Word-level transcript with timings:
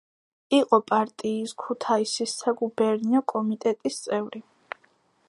იყო 0.59 0.79
პარტიის 0.91 1.53
ქუთაისის 1.63 2.33
საგუბერნიო 2.45 3.23
კომიტეტის 3.35 4.01
წევრი. 4.07 4.43